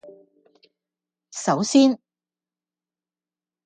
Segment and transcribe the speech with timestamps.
[1.45, 1.99] 首先